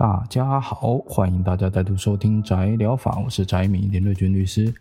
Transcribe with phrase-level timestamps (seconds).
[0.00, 4.72] 大家好，欢迎大家再度收听宅疗法，我是宅米连瑞君律师。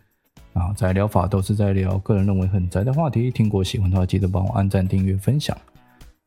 [0.54, 5.57] 啊，宅疗法都是在聊个人认为很宅的话题，听过喜欢的话记得帮我按赞、订阅、分享。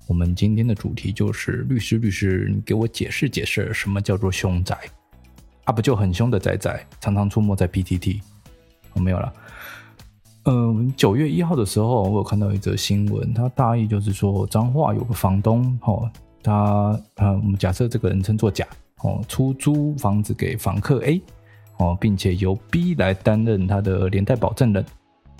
[0.06, 4.76] 我们今天的主题就是律师，律师，你给我解释解释什么叫做凶宅？
[5.64, 8.20] 啊，不就很凶的宅宅，常常出没在 PTT。
[8.92, 9.32] 我、哦、没有了。
[10.44, 16.10] 嗯，九月一号的时候，我有看到一则新闻，它大意就是说，彰化有个房东，哦，
[16.42, 18.66] 他，呃，我们假设这个人称作甲。
[19.02, 21.20] 哦，出租房子给房客 A，
[21.78, 24.84] 哦，并且由 B 来担任他的连带保证人，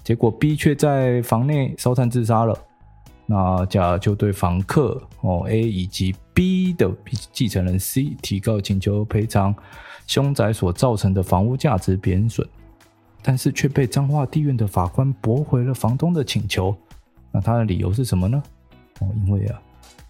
[0.03, 2.59] 结果 B 却在房内烧炭自杀了。
[3.25, 6.91] 那甲就对房客哦 A 以及 B 的
[7.33, 9.55] 继承人 C 提告请求赔偿
[10.09, 12.47] 凶宅所造成的房屋价值贬损，
[13.23, 16.77] 但是却被彰化地院的法官驳回了房东的请求。
[17.31, 18.43] 那他的理由是什么呢？
[19.01, 19.63] 哦，因为啊，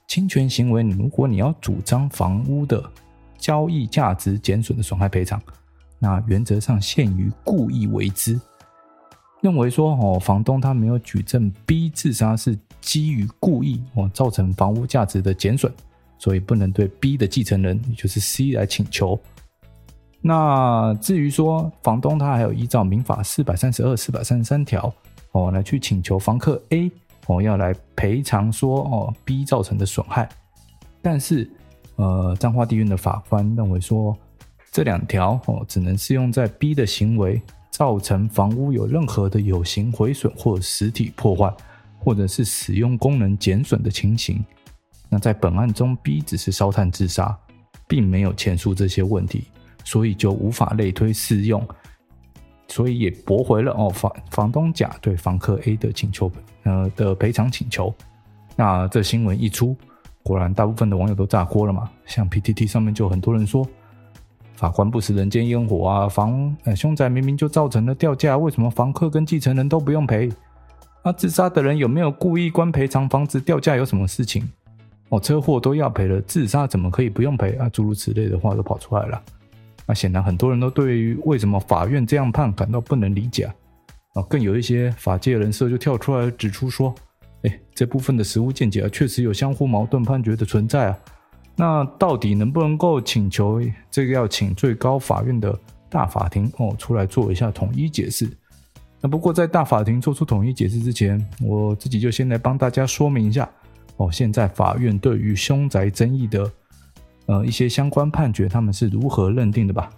[0.09, 2.83] 侵权行为，如果你要主张房屋的
[3.43, 5.43] 交易价值减损的损害赔偿，
[5.99, 8.41] 那原则上限于故意为之。
[9.41, 15.73] 认为说哦，房东他没有举证 B 自杀是基于故意哦造成房屋价值的减损，
[16.19, 19.19] 所以不能对 B 的继承人也就是 C 来请求。
[20.21, 24.95] 那至于说房东他还有依照民法四百三十二、四百三十三条
[25.33, 26.89] 哦来去请求房客 A
[27.27, 30.29] 哦要来赔偿说哦 B 造成的损害，
[31.03, 31.51] 但是。
[31.97, 34.17] 呃，彰化地院的法官认为说，
[34.71, 37.41] 这两条哦，只能适用在 B 的行为
[37.71, 41.55] 造成房屋有任何的有形毁损或实体破坏，
[41.99, 44.43] 或者是使用功能减损的情形。
[45.11, 47.39] 那在本案中，B 只是烧炭自杀，
[47.87, 49.45] 并没有前述这些问题，
[49.85, 51.63] 所以就无法类推适用，
[52.69, 57.95] 所以也驳回了哦房房东甲对房客 A 的请求呃的赔偿请求。
[58.57, 59.77] 那这新闻一出。
[60.23, 61.91] 果然，大部分的网友都炸锅了嘛。
[62.07, 63.67] 像 PTT 上面就很多人说，
[64.55, 70.31] 法官不食人间烟火啊，房呃凶宅明明就造成了掉价，为什么房客跟继承人都不用赔？
[71.03, 74.49] 啊，自杀的人有没有故意关赔偿房子掉价有什么事情？
[75.09, 77.69] 哦，车祸都要赔了，自杀怎么可以不用赔啊？
[77.71, 79.21] 诸如此类的话都跑出来了。
[79.85, 83.53] 那显然很多人都对于为什么法院这样判感到不能理解
[84.15, 86.95] 啊，更有一些法界人士就跳出来指出说。
[87.43, 90.99] 哎，这部分的实务见解啊，确实有相互矛盾判决的存在啊。
[91.57, 93.61] 那到底能不能够请求
[93.91, 95.57] 这个要请最高法院的
[95.91, 98.29] 大法庭哦出来做一下统一解释？
[99.01, 103.49] 那不过在大法庭做出统一解释之前，我自己就先来帮大家说明一下
[103.97, 106.51] 哦，现在法院对于凶宅争议的
[107.27, 109.91] 呃一些相关判决，他们是如何认定的吧？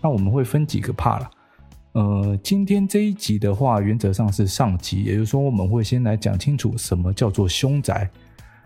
[0.00, 1.30] 那我们会分几个 part 了。
[1.92, 8.08] 呃，今天这一集的话，原则上是上集，也就是说，我们会先来讲清楚什么叫做凶宅。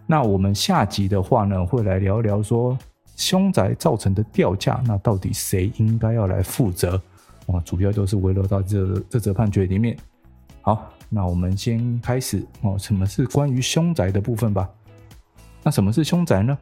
[0.06, 2.78] 那我们下集的话呢，会来聊聊说
[3.16, 7.00] 凶宅造成的掉价，那到底谁应该要来负责？
[7.48, 9.96] 啊，主要就是围绕到这这则判决里面。
[10.60, 14.70] 好，那我们先开始哦，什么是关于凶宅的部分吧？
[15.64, 16.56] 那什么是凶宅呢？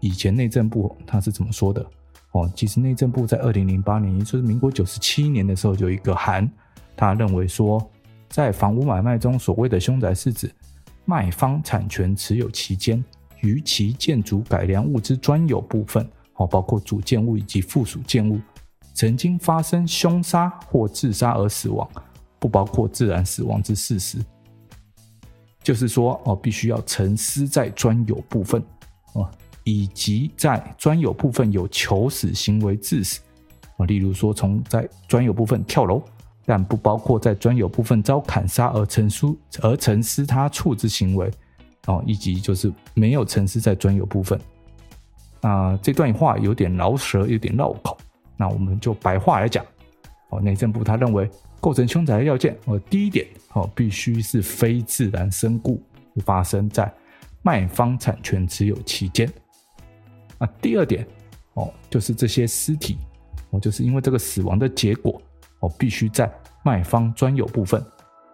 [0.00, 1.86] 以前内政部他是怎么说的？
[2.32, 6.48] 哦，其实内政部在二零零八年，也就是民国九十七年的时候，就有一个函，
[6.96, 7.84] 他认为说，
[8.28, 10.48] 在房屋买卖中，所谓的凶宅是指
[11.04, 13.04] 卖方产权持有期间，
[13.40, 18.40] 于其建筑改良物之专有部分，哦，包括主建物以及附属建物，
[18.94, 21.88] 曾经发生凶杀或自杀而死亡，
[22.38, 24.18] 不包括自然死亡之事实。
[25.62, 28.62] 就是说，哦，必须要沉思在专有部分，
[29.14, 29.28] 哦。
[29.64, 33.20] 以及在专有部分有求死行为致死，
[33.76, 36.02] 啊，例如说从在专有部分跳楼，
[36.46, 41.30] 但不包括在专有部分遭砍杀而成书而陈尸他处之行为，
[41.86, 44.40] 哦，以及就是没有陈尸在专有部分。
[45.40, 47.96] 那这段话有点饶舌，有点绕口，
[48.36, 49.64] 那我们就白话来讲。
[50.30, 51.28] 哦，内政部他认为
[51.60, 55.82] 构成凶宅的要件，哦，第一点，哦，必须是非自然身故
[56.24, 56.92] 发生在
[57.42, 59.30] 卖方产权持有期间。
[60.40, 61.06] 那第二点
[61.52, 62.96] 哦，就是这些尸体
[63.50, 65.20] 哦，就是因为这个死亡的结果
[65.58, 66.32] 哦，必须在
[66.64, 67.84] 卖方专有部分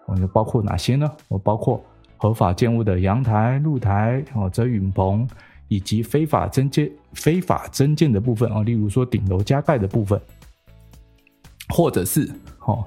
[0.06, 1.10] 哦，就包括哪些呢？
[1.28, 1.84] 哦，包括
[2.16, 5.28] 合法建物的阳台、露台哦、遮雨棚，
[5.66, 10.20] 以及非法增建、非法增建的部分哦，例如说顶楼加盖的部分，
[11.70, 12.30] 或者是
[12.60, 12.84] 哦，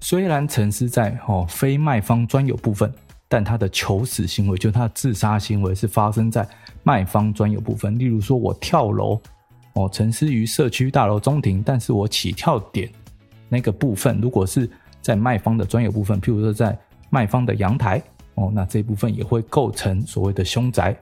[0.00, 2.92] 虽然沉尸在哦非卖方专有部分，
[3.28, 6.48] 但他的求死行为，就是他自杀行为是发生在。
[6.84, 9.20] 卖方专有部分，例如说我跳楼，
[9.74, 12.90] 哦，沉思于社区大楼中庭，但是我起跳点
[13.46, 14.70] 那个部分，如果是
[15.02, 16.78] 在卖方的专有部分，譬如说在
[17.10, 18.02] 卖方的阳台，
[18.36, 20.96] 哦，那这部分也会构成所谓的凶宅。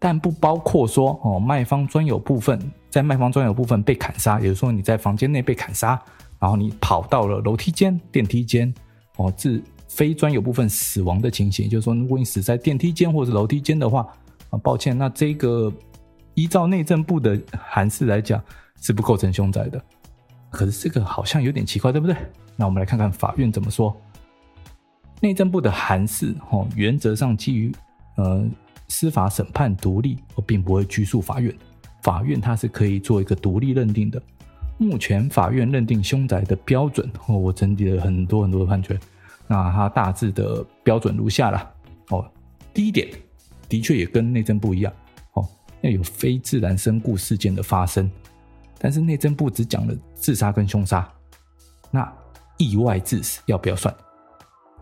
[0.00, 2.58] 但不包括说哦，卖方专有部分
[2.90, 6.00] 在卖方专有部分被砍杀，也就是说你在房间内被砍杀，
[6.40, 8.74] 然后你跑到了楼梯间、电梯间，
[9.16, 14.06] 哦，自非专有部分死亡的情形，就是说，如果你死在电梯间或者楼梯间的话，
[14.50, 15.72] 啊，抱歉，那这个
[16.34, 18.42] 依照内政部的函释来讲
[18.80, 19.82] 是不构成凶宅的。
[20.50, 22.16] 可是这个好像有点奇怪，对不对？
[22.56, 23.96] 那我们来看看法院怎么说。
[25.20, 27.72] 内政部的函释，哦，原则上基于
[28.16, 28.46] 呃
[28.88, 31.54] 司法审判独立，我并不会拘束法院。
[32.02, 34.22] 法院它是可以做一个独立认定的。
[34.76, 38.98] 目前法院认定凶宅的标准，哦，我整理了很多很多的判决，
[39.46, 41.70] 那它大致的标准如下啦。
[42.10, 42.24] 哦，
[42.72, 43.08] 第一点，
[43.68, 44.92] 的确也跟内政部一样，
[45.34, 45.48] 哦，
[45.82, 48.10] 要有非自然身故事件的发生，
[48.78, 51.08] 但是内政部只讲了自杀跟凶杀，
[51.90, 52.12] 那
[52.58, 53.94] 意外致死要不要算？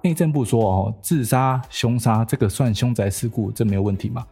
[0.04, 4.26] 内政部说：“哦，自杀、凶杀这个算凶宅事故，这没有问题嘛？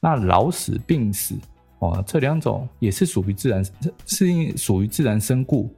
[0.00, 1.34] 那老死、病死，
[1.80, 3.62] 哦，这两种也是属于自然，
[4.06, 5.70] 是属于自然身故。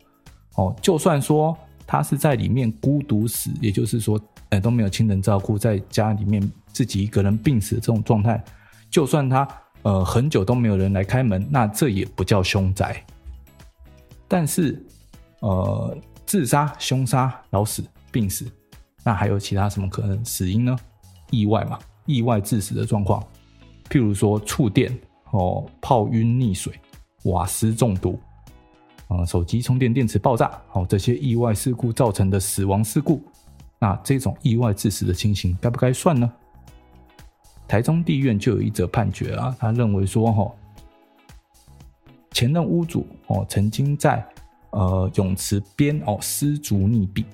[0.55, 4.21] 哦，就算说他是在里面孤独死，也就是说，
[4.51, 8.43] 呃，都没有亲人照顾，在家里面自己一个人病死的这种状态，
[8.91, 9.47] 就算他
[9.83, 13.05] 呃很久都没有人来开门，那这也不叫凶宅。
[14.29, 14.83] 但是，
[15.41, 18.47] 呃，自杀、凶杀、老死、病死。”
[19.05, 20.77] 那还有其他什么可能死因呢？
[21.31, 23.21] 意外嘛，意外致死的状况，
[23.91, 24.97] 譬如说触电
[25.33, 26.73] 哦、泡晕溺水、
[27.25, 28.21] 瓦斯中毒、
[29.19, 33.23] 呃、手机充电电池爆炸哦，这些意外事故造成的死亡事故，
[33.79, 36.33] 那这种意外致死的情形该不该算呢？
[37.69, 40.53] 台中地院就有一则判决啊，他认为说哈，
[42.33, 44.25] 前任屋主哦曾经在
[44.71, 47.25] 呃泳池边哦失足溺毙。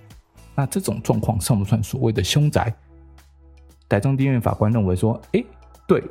[0.55, 2.75] 那这种状况算不算所谓的凶宅？
[3.89, 5.45] 台中地院法官认为说，哎，
[5.87, 6.03] 对，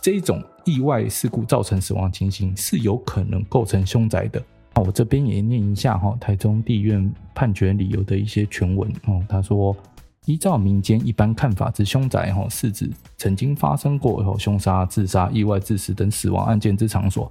[0.00, 4.42] 这种意外事故造成死亡情形是有可能构成凶宅的。
[4.76, 9.24] 那我这边也念一下哈，台中地院判决理由的一些全文哦。
[9.28, 9.76] 他说，
[10.26, 17.30] 依照民间一般看法之凶宅哈，是指曾经发生过有凶杀、自杀、意外致死等死亡案件之场所。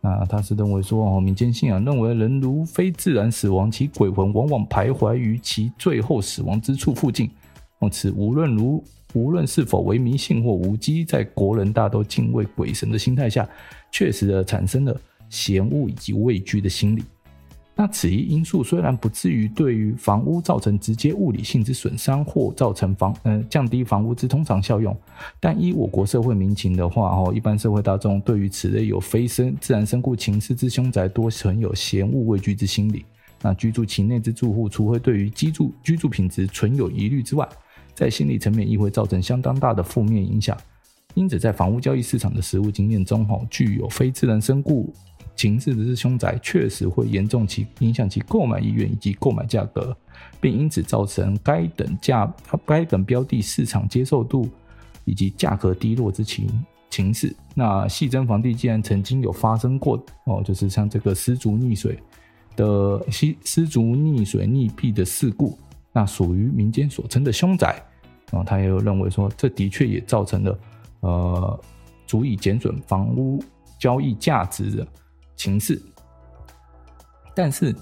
[0.00, 7.30] 那他是认为说，哦，民间信仰认为，人如非自然死亡，其鬼魂往往徘徊于其最后死亡之处附近。
[7.78, 13.48] 哦，此无论如无论是否为迷信或无稽，在国人大都敬畏鬼神的心态下，
[13.90, 14.94] 确实的产生了
[15.34, 17.02] 嫌恶以及畏惧的心理。
[17.76, 24.96] 那此一因素虽然不至于对于房屋造成直接物理性之损伤或造成房呃降低房屋之通常效用，
[25.40, 33.04] 但依我国社会民情的话，哦，一般社会大众对于此类有非生自然身故情事之凶宅，多存有嫌恶畏惧之心理。
[33.42, 37.46] 那居住其内之住户，除会对于居住居住品质存有疑虑之外，
[37.92, 40.56] 在心理层面亦会造成相当大的负面影响。
[41.14, 44.94] 因此，在房屋交易市场的实务经验中，吼，具有非自然身故。
[45.36, 49.96] 情势的是凶宅，确实会严重其影响其购买意愿以及购买价格，
[50.40, 52.32] 并因此造成该等价
[52.64, 54.48] 该等标的市场接受度
[55.04, 56.46] 以及价格低落之情
[56.88, 57.34] 情势。
[57.54, 61.98] 那细征房地既然曾经有发生过哦，就是像这个失足溺水
[62.54, 65.58] 的失失足溺水溺毙的事故，
[65.92, 67.82] 那属于民间所称的凶宅
[68.30, 70.58] 然后，他也有认为说，这的确也造成了
[71.00, 71.60] 呃
[72.06, 73.42] 足以减损房屋
[73.78, 74.86] 交易价值的。
[75.36, 75.80] 情势，
[77.34, 77.74] 但是，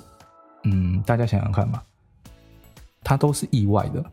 [0.64, 1.82] 嗯，大家想想看嘛，
[3.02, 4.04] 它都是意外的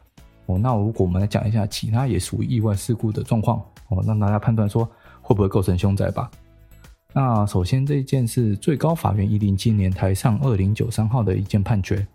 [0.46, 0.58] 哦。
[0.58, 4.84] 那如果我们来讲一下其他也属于意外事故的状况哦，让大家判断说
[5.22, 6.30] 会不会构成凶宅吧。
[7.14, 12.06] 那首先这一件是最高法院一零七年台上二零九三号的一件判决，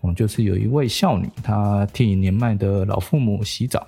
[0.00, 3.86] 哦，就是有一位少女，她替年迈的老父母洗澡，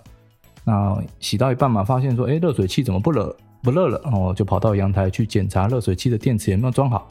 [0.64, 3.36] 那洗到一半嘛，发现说，哎，热水器怎么不热？
[3.62, 7.08] 不热了，哦，就跑到阳台去检查热水器的电池有没有装好，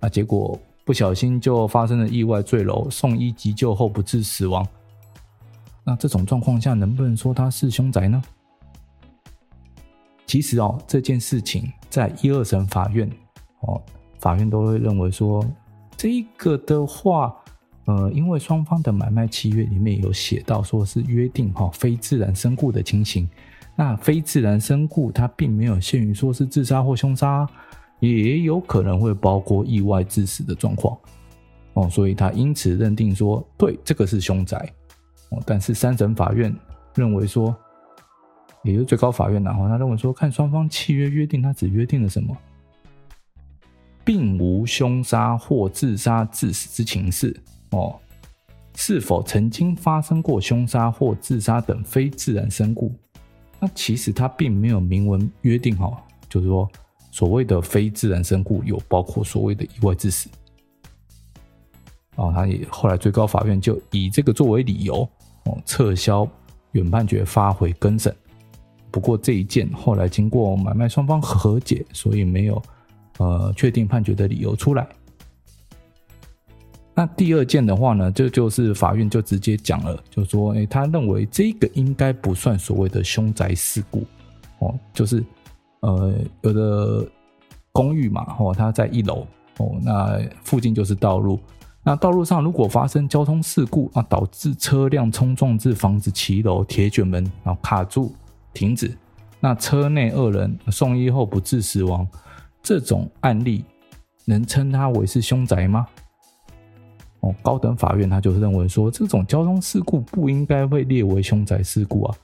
[0.00, 4.66] 啊，结果不小心就发生了意外坠楼，送医急救后不治死亡。
[5.84, 8.22] 那这种状况下，能不能说他是凶宅呢？
[10.26, 13.08] 其实哦，这件事情在一二审法院，
[13.60, 13.80] 哦，
[14.18, 15.44] 法院都会认为说，
[15.96, 17.36] 这个的话，
[17.84, 23.28] 呃，因为双方的买卖契约里面有写到，说是约定哈非自然身故的情形。
[23.76, 27.48] 那非自然身故，它并没有限于说是自杀或凶杀，
[28.00, 30.96] 也有可能会包括意外致死的状况
[31.74, 34.56] 哦，所以他因此认定说，对，这个是凶宅
[35.30, 35.42] 哦。
[35.44, 36.54] 但是三审法院
[36.94, 37.52] 认为说，
[38.62, 42.36] 也就是最高法院然后他认为说，看双方契约约定，他只约定了什么，
[44.04, 47.34] 并无凶杀或自杀致死之情事
[47.70, 47.96] 哦，
[48.76, 52.94] 是否曾经发生过凶杀或自杀等非自然身故？
[53.64, 56.70] 那其实他并没有明文约定好，就是说
[57.10, 60.28] 所谓的非自然身故有包括所谓的意外致死。
[62.16, 64.96] 哦，他也后来最高法院就以这个作为理由，
[65.44, 66.28] 哦，撤销
[66.72, 68.14] 原判决，发回更审。
[68.90, 72.62] 不过这一件后来经过买卖双方和解，所以没有
[73.16, 74.86] 呃确定判决的理由出来。
[76.94, 84.06] 那第二件的话呢，这就，是法院就直接讲了，就说，哎，他认为这个应该不算所谓的凶宅事故，
[84.60, 85.24] 哦，就是
[85.80, 87.06] 呃有的
[87.72, 89.26] 公寓嘛，哦，它在一楼，
[89.58, 91.40] 哦，那附近就是道路，
[91.82, 98.14] 那道路上如果发生交通事故啊，导致车辆冲撞至房子骑楼铁卷门，然后卡住。
[98.54, 98.96] 停止。
[99.40, 102.06] 那车内二人送医后不治死亡，
[102.62, 103.64] 这种案例
[104.24, 105.84] 能称它为是凶宅吗？
[107.24, 112.14] 哦，高等法院他就认为说，这种交通事故不应该被列为凶宅事故啊。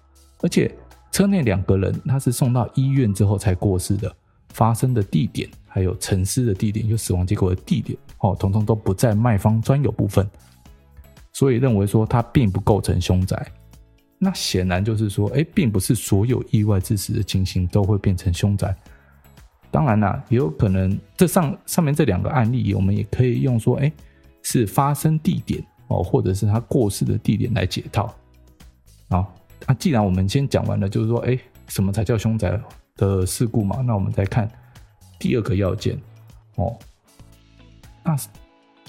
[0.42, 0.70] 而且
[1.10, 4.14] 车内两个人他是送到医院之后才过世的，
[4.50, 10.28] 发生的地点还有沉尸的地点，就死亡结果的地点，哦，统统都不在卖方专有部分，
[11.32, 13.46] 所以认为说它并不构成凶宅。
[14.18, 18.76] 那显然就是说，哎，并不是所有意外致死的情形都会变成凶宅。
[19.70, 23.90] 当然啦，也有可能这上上面这两个案例，我们也可以用说，哎，
[24.42, 28.14] 是发生地点哦，或者是他过世的地点来解套。
[29.08, 29.34] 好，
[29.66, 32.60] 那既然我们先讲完了，就是说，哎，什么才叫凶宅
[32.96, 33.80] 的事故嘛？
[33.82, 34.50] 那我们再看
[35.18, 35.98] 第二个要件
[36.56, 36.76] 哦，
[38.04, 38.16] 那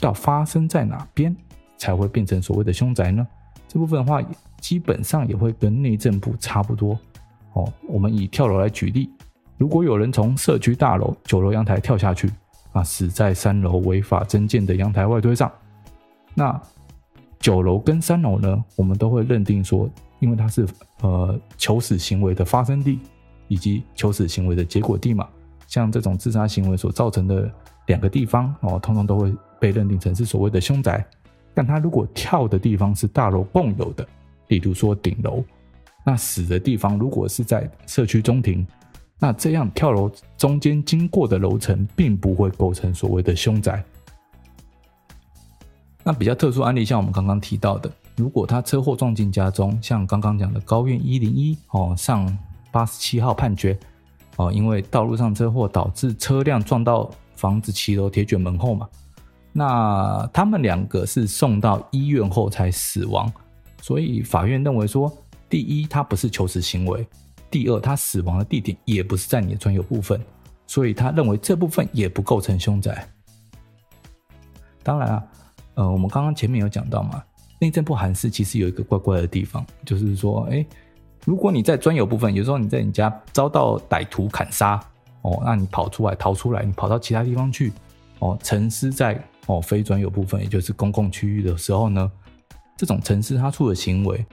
[0.02, 1.36] 要发生在哪边
[1.78, 3.28] 才会变成所谓的凶宅呢？
[3.68, 4.22] 这部分的话。
[4.62, 6.96] 基本上也会跟内政部差不多
[7.54, 7.74] 哦。
[7.88, 9.10] 我们以跳楼来举例，
[9.58, 12.32] 如果有人从社区大楼九楼阳台跳下去，
[12.72, 15.52] 啊，死在三楼违法增建的阳台外推上，
[16.34, 16.62] 那
[17.40, 20.68] 九楼跟三楼呢，我们都会认定说，因为它是
[21.02, 23.00] 呃求死行为的发生地
[23.48, 25.28] 以及求死行为的结果地嘛，
[25.68, 27.52] 像这种自杀行为所造成的
[27.88, 31.06] 两个地方哦，通常都会被认定成是所谓的凶宅。
[31.54, 34.08] 但他如果跳的地方是大楼共有的。
[34.48, 35.42] 例如说顶楼，
[36.06, 38.68] 那死的地方如果是在社区中庭，
[39.24, 43.84] 那这样跳楼中间经过的楼层并不会构成所谓的凶宅。
[46.04, 52.36] 那比较特殊案例，像我们刚刚提到的，如果他车祸撞进家中，像刚刚讲的高院一零一哦上
[52.72, 53.78] 八十七号判决
[54.38, 58.90] 哦，因为道路上车祸导致车辆撞到房子骑楼铁卷门后嘛，
[59.54, 63.32] 那他们两个是送到医院后才死亡。
[63.84, 65.16] 所以法院认为说，
[65.48, 67.04] 第一，他不是求死行为；
[67.52, 70.20] 第二，他死亡的地点也不是在你的专有部分，
[70.66, 73.06] 所以他认为这部分也不构成凶宅。
[74.82, 75.24] 当然啊，
[75.76, 77.22] 呃，我们刚刚前面有讲到嘛，
[77.60, 80.66] 内政部函释其实有一个怪怪的地方，就是说，哎，
[81.26, 84.80] 如果你在专有部分，有时候你在你家遭到歹徒砍杀，
[85.22, 87.72] 哦，那你跑出来逃出来，你跑到其他地方去，
[88.20, 92.12] 哦，陈尸在哦非专有部分，也就是公共区域的时候呢，
[92.76, 94.26] 这种陈尸他处的行为，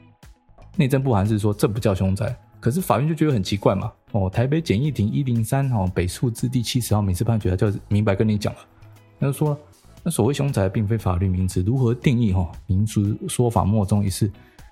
[0.76, 3.92] 内政部函释说这不叫凶宅，可是法院就觉得很奇怪嘛。
[4.12, 8.58] 哦，台北简易庭一零三哦北诉字第七十号民事判决，他就明白跟你讲了，
[9.20, 9.58] 他就说，
[10.02, 12.32] 那所谓凶宅并非法律名词，如何定义？
[12.32, 14.30] 哈，民俗说法莫衷一是，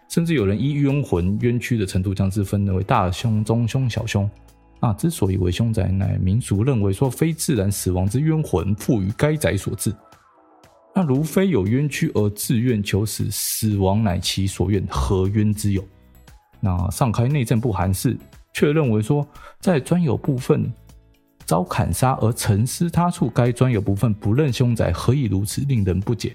[0.09, 4.29] 甚至有人依冤魂冤屈的程度，将之分为大凶、中凶、小凶。
[4.81, 9.91] 啊，之所以为凶宅，乃民俗认为说非自然死亡之冤魂附于该宅所致。
[10.95, 15.83] 那如非有冤屈而自愿求死，死亡乃其所愿，何冤之有？
[16.61, 18.17] 那上开内政部函释，
[18.53, 19.27] 却认为说，
[19.61, 20.73] 在专有部分
[21.45, 26.35] 遭砍杀而沉思他处，该专有部分不认凶宅，何以如此，令人不解。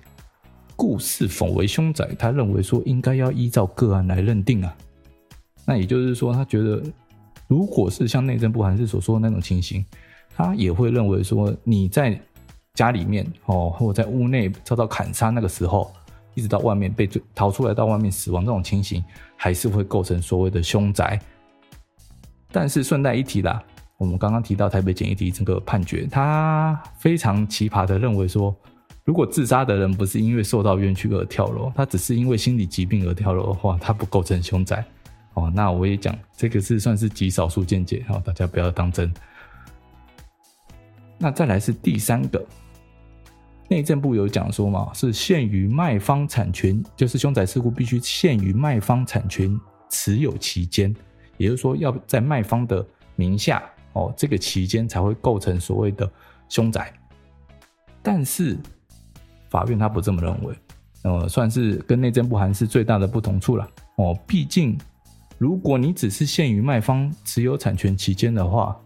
[0.76, 4.76] 故是否为凶宅，他认为说应该要依照个案来认定啊。
[5.66, 6.82] 那也就是说，他觉得
[7.48, 9.86] 如果是像内政部函释所说的那种情形，
[10.36, 12.20] 他也会认为说你在。
[12.74, 15.92] 家里面哦，或者在屋内遭到砍杀，那个时候
[16.34, 19.04] 一直到外面被追逃出来到外面死亡这种情形，
[19.36, 21.20] 还是会构成所谓的凶宅。
[22.52, 23.64] 但是顺带一提啦，
[23.98, 28.56] 我们刚刚提到台北简易庭这个判决，他非常奇葩的认为说，
[29.04, 34.84] 如果自杀的人不是因为受到冤屈而跳楼，他只是因为心理疾病而跳楼的话，他不构成凶宅。
[35.34, 39.14] 哦，那我也讲这个是算是极少数见解，哦，大家不要当真。
[41.18, 42.46] 那再来是第三个。
[43.72, 49.58] 内政部有讲说嘛，是限于卖方产权，就是凶宅事故必须限于卖方产权
[49.90, 50.94] 持有期间，
[51.38, 52.86] 也就是说要在卖方的
[53.16, 53.64] 名下
[53.94, 56.12] 哦，这个期间才会构成所谓的
[56.50, 56.94] 凶宅。
[58.02, 58.60] 但是
[59.50, 60.54] 法院他不这么认为，
[61.04, 64.14] 呃，算是跟内政部函释最大的不同处了哦。
[64.28, 64.78] 毕竟
[65.38, 68.78] 如果你只是限于卖方持有产权期间的话，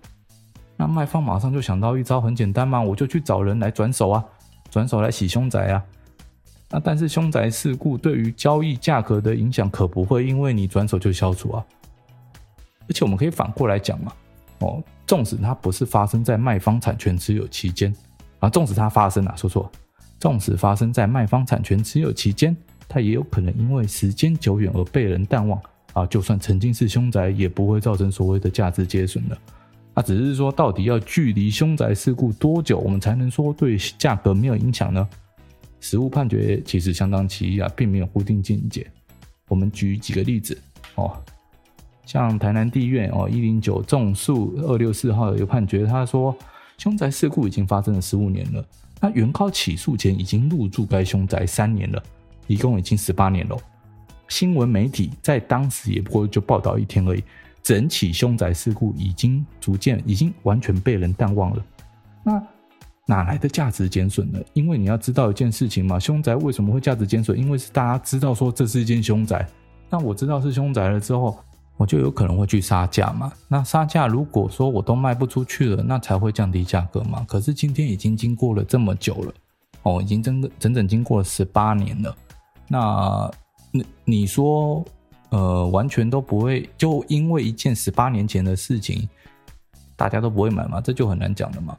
[0.77, 4.23] 那卖方马上就想到一招，很简单嘛，我就去找人来转手啊，
[4.69, 5.83] 转手来洗凶宅啊。
[6.69, 11.63] 那但是凶宅事故对于交易价格的影响可不会因为你转手就消除啊。
[12.87, 14.11] 而且我们可以反过来讲嘛，
[14.59, 17.95] 哦，纵使它不是发生在卖方产权持有期间
[18.39, 19.71] 啊，纵使它发生啊，说错，
[20.19, 22.55] 纵使发生在卖方产权持有期间，
[22.87, 25.59] 它也有可能因为时间久远而被人淡忘
[25.93, 26.05] 啊。
[26.05, 29.37] 就算曾经是凶宅，也不会造成所谓的价值减损的。
[29.95, 35.07] 那只是说，到底要距离凶宅事故多久，我们才能说对价格没有影响呢？
[35.79, 38.85] 实务判决其实相当奇异啊，并没有固定见解。
[39.47, 40.59] 我们举几个例子
[40.95, 41.15] 哦，
[42.05, 46.35] 像台南地院哦一零九重诉二六四号有一个判决，他说
[46.77, 48.65] 凶宅事故已经发生了十五年了，
[48.99, 52.03] 那原告起诉前已经入住该凶宅三年了，
[52.47, 53.55] 一共已经十八年了。
[54.27, 57.23] 新闻媒体在当时也不过就报道一天而已。
[57.65, 61.65] 整起凶宅事故已经逐渐、已经完全被人淡忘了，
[62.21, 62.43] 那
[63.07, 64.39] 哪来的价值减损呢？
[64.53, 67.35] 因为你要知道一件事情嘛，凶宅为什么会价值减损？
[67.35, 69.43] 因为是大家知道说这是一间凶宅，
[69.89, 71.39] 那我知道是凶宅了之后，
[71.75, 73.33] 我就有可能会去杀价嘛。
[73.47, 77.25] 那杀价如果说我都卖不出去了，那才会降低价格嘛。
[77.27, 79.33] 可是今天已经经过了这么久了，
[79.81, 82.15] 哦，已经整整整经过了十八年了，
[82.67, 83.31] 那
[83.71, 84.85] 你你说？
[85.35, 89.09] 呃，完全都不会，就因为一件十八年前的事情，
[89.97, 90.79] 大家都不会买嘛？
[90.79, 91.75] 这就很难讲了嘛。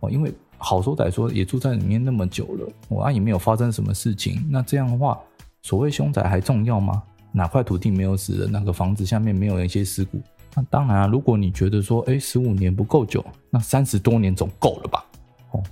[0.00, 4.44] 哦，因为好说歹说也住在里面那么久了，我啊也没有发生什么事情。
[4.50, 5.20] 那这样的话，
[5.62, 7.00] 所谓凶宅还重要吗？
[7.30, 8.50] 哪块土地没有死人？
[8.50, 10.20] 那个房子下面没有一些尸骨？
[10.56, 15.06] 那当然啊，如果你觉得说，哎，十五年不够久，那三十多年总够了吧？
[15.52, 15.62] 哦，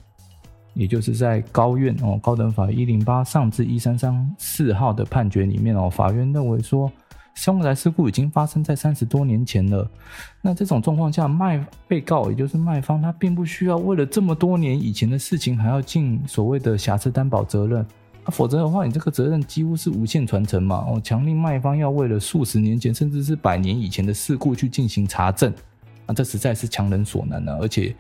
[0.75, 6.89] 也就是在高院哦，高等法一零八上至一三三四号的判决里面哦，法院认为说。
[7.35, 9.89] 凶宅事故已经发生在三十多年前了，
[10.41, 17.83] 那这种状况下，卖被告也就是卖方，他并不需要为了这么多年以前的事情还要尽所谓的瑕疵担保责任，
[18.23, 20.77] 啊，否则的话，你这个责任几乎是无限传承嘛。
[20.89, 25.53] 哦，强令卖方要为了数十年前甚至是百年以前的事故去进行查证，
[26.07, 27.95] 啊，这实在是强人所难啊，而且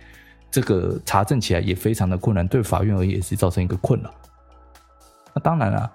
[0.48, 4.10] 这个查证起来也非常的困难，对法院而言也是造成一个困扰。
[5.34, 5.92] 那当然了。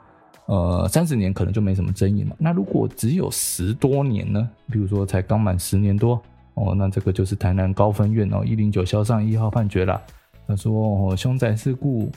[0.50, 2.36] 呃，三十年可能就没什么争议嘛。
[2.40, 4.50] 那如果只有十多年呢？
[4.72, 6.20] 比如说才刚满十年多
[6.56, 10.02] 哦，那这个就是台南高分院哦一零九消上一号判决了。
[10.48, 12.12] 他说哦，凶宅事故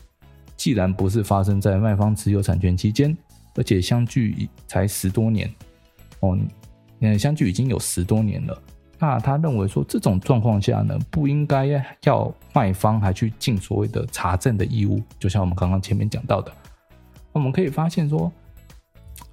[0.56, 3.14] 既然不是发生在卖方持有产权期间，
[3.54, 5.46] 而且相距才十多年
[6.20, 6.38] 哦，
[7.00, 8.58] 嗯，相距已经有十多年了。
[8.98, 11.66] 那他认为说这种状况下呢，不应该
[12.04, 16.50] 要卖方还去尽所谓的查证的义务，就像我们刚刚前面讲到的。
[17.32, 18.30] 我们可以发现说，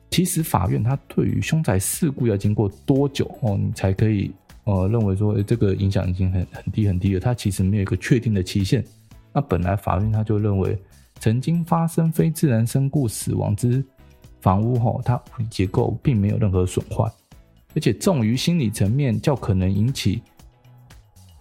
[0.09, 4.31] 其实法院它对于凶宅事故要经过多久哦，你才可以
[4.63, 7.19] 呃认为说，诶这个影响已经很很低很低了。
[7.19, 8.83] 它其实没有一个确定的期限。
[9.31, 10.77] 那本来法院他就认为，
[11.19, 13.83] 曾经发生非自然身故死亡之
[14.41, 17.03] 房屋吼，它结构并没有任何损坏，
[17.75, 20.23] 而且重于心理层面较可能引起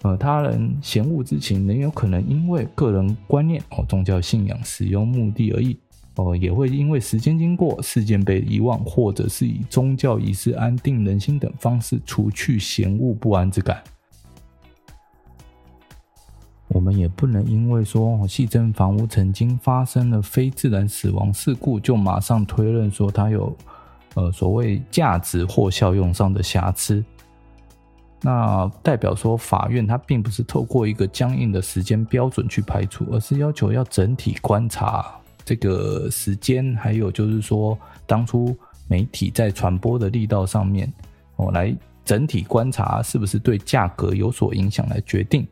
[0.02, 5.78] 呃他人嫌恶之情，仍有可能因为个人观念哦、宗教信仰使用目的而异。
[6.18, 13.80] 哦，也会因为时间经过，事件被遗忘，或者是以宗教仪式安定人心等方式除去嫌恶不安之感。
[16.66, 23.56] 我们也不能因为说细珍房屋曾经发生了非自然死亡事故，就马上推论说它有
[24.14, 27.02] 呃所谓价值或效用上的瑕疵。
[28.22, 35.17] 那代表说法院它并不是透过一个僵硬的时间标准去排除，而是要求要整体观察。
[35.48, 38.54] 这个时间，还有就是说，当初
[38.86, 40.92] 媒体在传播的力道上面，
[41.36, 45.48] 哦，来整体观察是不是对价格有所影响来决定。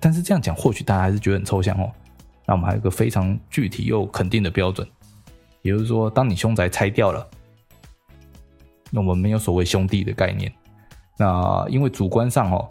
[0.00, 1.88] 但是这样讲，或许大家还是觉得很抽象哦。
[2.44, 4.84] 那我们还有一个非常具体又肯定的标准，
[5.62, 7.24] 也就是说，当你凶宅拆掉了，
[8.90, 10.52] 那我们没有所谓兄弟的概念。
[11.16, 12.68] 那因为主观上哦。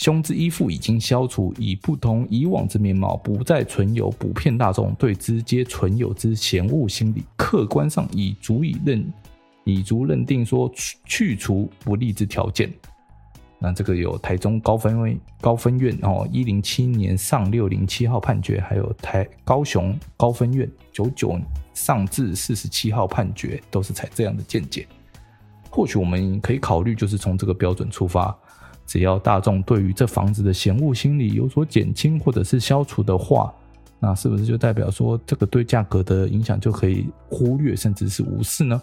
[0.00, 7.22] 凶之依附已经消除，以不同以往之面貌，不再存有普遍大众对之皆存有之嫌恶心理。
[7.36, 9.12] 客观上已足以认，
[9.62, 10.72] 已足认定说
[11.04, 12.72] 去除不利之条件。
[13.58, 21.38] 那这个有台中高分高分院哦，一零七年上六零七号判决，还有台高雄高分院九九
[21.74, 24.86] 上至四十七号判决，都是采这样的见解。
[25.68, 28.34] 或许我们可以考虑，就是从这个标准出发。
[28.90, 33.54] 只要大众对于这房子的嫌恶心理有所减轻或者是消除的话，
[34.00, 38.82] 那是不是就代表说这个对价格的影响就可以忽略甚至是无视呢？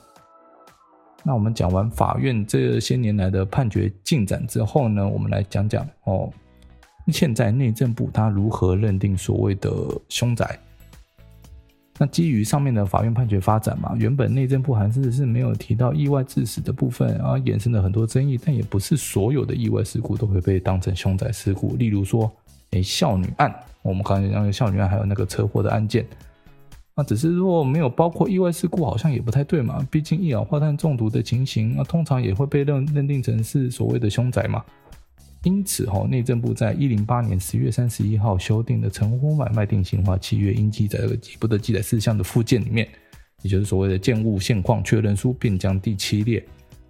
[1.23, 6.31] 那我们讲完法院这些年来的判决进展之后呢，我们来讲讲哦，
[7.07, 9.69] 现在内政部他如何认定所谓的
[10.07, 10.57] 凶宅？
[11.99, 18.39] 那基于上面的法院判决发展嘛，原本内政部函释是没有提到意外致死的部分，然后衍生了很多争议。
[18.43, 21.75] 但也不是所有的意外事故都会被当成凶宅事故。
[21.75, 22.31] 例如说，
[22.71, 26.05] 诶，少女案，我们刚才讲的少女案，还有那个车祸的案件，
[26.95, 29.83] 那只是如果没有包括意外事故，好像也不太对嘛。
[29.89, 34.63] 毕竟一氧化碳中毒的情形，那通常也会被认认定成是所谓的凶宅嘛。
[35.43, 42.87] 因此，哈，内政部在一零八年十月三十一号修订的成屋买卖定型化契约应记载的不得记载事项的附件里面，
[43.43, 46.43] 也就是所谓的建物现况确认书，并将第七列，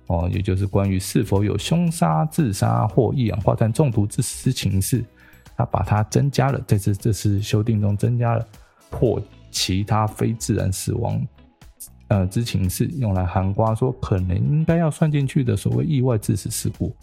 [0.08, 5.04] 哦，也就是关于是否有凶杀、自杀或一氧化碳中毒致死情事，
[5.56, 8.48] 他把它增加了，在这这次修订中增加了
[8.90, 11.22] 或其他非自然死亡，
[12.08, 16.96] 呃之情事，用来涵盖说可能应该要算进去的所谓意外致死事故。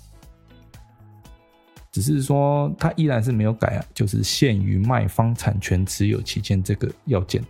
[1.94, 7.40] 只是说，它依然是没有改啊，就是限于卖方产权持有期间这个要件。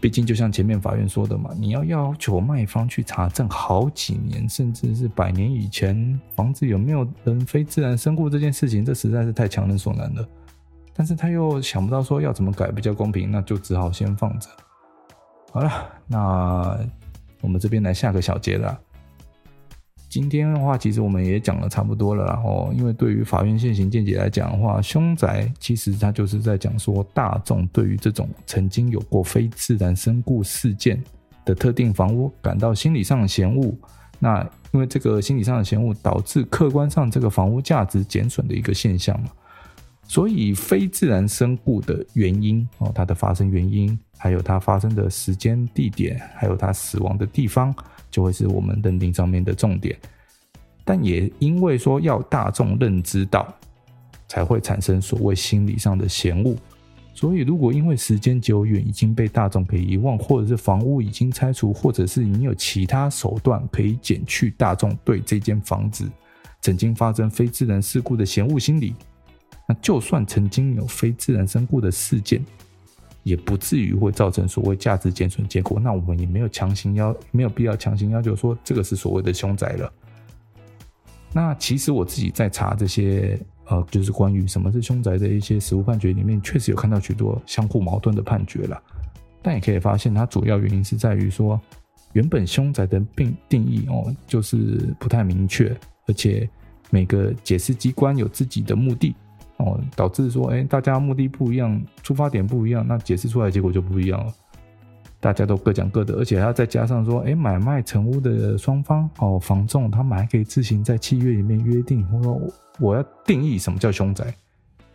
[0.00, 10.28] 毕竟，就像前面法院说的嘛，你要要求卖方去查证好几年，甚至是百年以前房子有没有人非自然身故这件事情，这实在是太强人所难了。
[10.92, 14.48] 但是他又想不到说要怎么改比较公平，那就只好先放着。
[15.52, 16.76] 好了，那
[17.40, 18.76] 我们这边来下个小结了。
[20.12, 22.26] 今天的话，其实我们也讲了差不多了。
[22.26, 31.02] 然后，因为对于法院现行见解来讲的话，凶宅其实它就是在讲说，大众对于这种曾经有过非自然身故事件
[31.46, 33.74] 的特定房屋感到心理上的嫌恶。
[34.18, 39.30] 那因为这个心理上的嫌恶，导致客观上这个房屋价值减损的一个现象嘛。
[40.06, 47.74] 所以，非自然身故的原因哦，它的发生原因，还有它发生的时间、地点，还有它死亡的地方。
[48.12, 49.98] 就会是我们认定上面的重点，
[50.84, 53.52] 但也因为说要大众认知到，
[54.28, 56.54] 才会产生所谓心理上的嫌恶。
[57.14, 66.10] 所以，如果因为时间久远已经被大众给遗忘，或者是房屋已经拆除，或者是你有其他手段可以减去大众对这间房子
[66.60, 68.94] 曾经发生非自然事故的嫌恶心理，
[69.68, 72.44] 那就算曾经有非自然身故的事件。
[73.22, 79.92] 也不至于会造成所谓价值减损结果，那我们也没有强行要，没有必要强行要求说这个是所谓的凶宅了。
[81.32, 88.82] 那其实我自己在查这些呃，就是关于什么是凶宅的一些实务判决里面，确实有看到许多相互矛盾的判决了。
[89.40, 91.58] 但也可以发现，它主要原因是在于说，
[92.12, 95.74] 原本凶宅的定定义哦，就是不太明确，
[96.06, 96.48] 而且
[96.90, 99.14] 每个解释机关有自己的目的。
[99.58, 104.32] 哦，导致说，哎，大家目的不一样，出发点不一样，那解释出来的结果就不一样了。
[105.20, 112.40] 大家都各讲各的，而且还要再加上说，哎，买卖成屋的双方，哦，房仲他们还可以自行在契约里面约定，或说
[112.80, 114.34] 我要定义什么叫凶宅，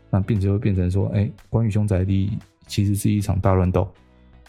[0.10, 3.88] 那并且会变成说，哎，关于凶宅的，其实是一场大乱斗。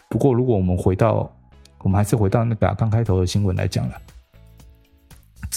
[0.09, 1.31] 不过，如果我们回到，
[1.81, 3.95] 我们还是回到那个刚开头的新闻来讲了。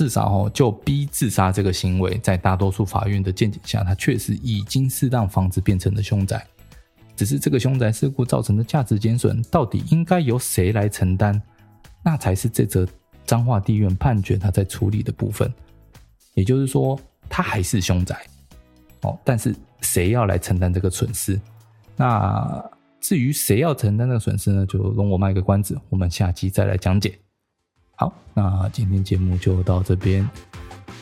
[0.02, 6.44] 至少哦，就逼自杀这个行为，在大多数法院的见解下，它确实已经适当房子变成了凶宅。
[7.14, 11.40] 只是这个凶宅事故造成的价值减损，到底应该由谁来承担？
[12.02, 12.84] 那才是这则
[13.24, 15.48] 彰化地院判决他在处理的部分。
[16.34, 18.26] 也就是说，它还是凶宅
[19.02, 21.40] 哦，但是谁要来承担这个损失？
[21.94, 22.68] 那
[23.00, 24.66] 至于谁要承担这个损失呢？
[24.66, 27.16] 就容我卖个关子，我们下期再来讲解。
[28.02, 30.28] 好，那今天节目就到这边，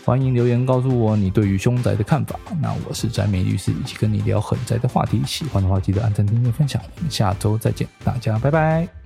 [0.04, 2.38] 欢迎留言告诉我你对于凶宅的看法。
[2.60, 5.22] 那我是宅美律师，一起跟你聊狠宅的话题。
[5.24, 6.82] 喜欢的话记得按赞、订阅、分享。
[6.96, 8.99] 我们下周再见，大家拜拜。